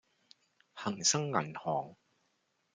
[0.73, 1.95] 恒生銀行